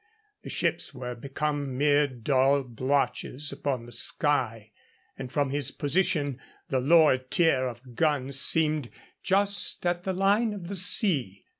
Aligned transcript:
The 0.41 0.49
ships 0.49 0.95
were 0.95 1.13
become 1.13 1.77
mere 1.77 2.07
dull 2.07 2.63
blotches 2.63 3.51
upon 3.51 3.85
the 3.85 3.91
sky, 3.91 4.71
and 5.15 5.31
from 5.31 5.51
his 5.51 5.69
position 5.69 6.39
the 6.69 6.79
lower 6.79 7.19
tier 7.19 7.67
of 7.67 7.93
guns 7.93 8.39
seemed 8.39 8.89
just 9.21 9.85
at 9.85 10.01
the 10.03 10.13
line 10.13 10.53
of 10.53 10.69
the 10.69 10.75
sea. 10.75 11.45